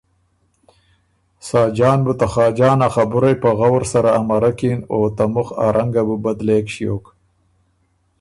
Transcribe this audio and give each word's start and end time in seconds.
ساجان 1.47 1.99
بُو 2.05 2.13
ته 2.19 2.27
خاجان 2.33 2.79
ا 2.87 2.89
خبُرئ 2.95 3.35
په 3.43 3.49
غؤر 3.59 3.83
سره 3.93 4.09
امرکِن 4.21 4.79
او 4.93 4.99
ته 5.15 5.23
مُخ 5.33 5.47
ا 5.65 5.67
رنګه 5.75 6.03
بُو 6.07 6.15
بدلېک 6.23 6.65
ݭیوک۔ 6.73 7.05